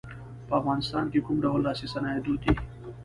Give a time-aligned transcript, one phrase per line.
[0.47, 2.53] په افغانستان کې کوم ډول لاسي صنایع دود دي.